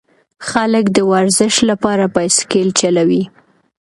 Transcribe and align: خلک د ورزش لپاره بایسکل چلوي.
خلک 0.49 0.85
د 0.95 0.99
ورزش 1.11 1.55
لپاره 1.69 2.05
بایسکل 2.15 2.67
چلوي. 2.79 3.23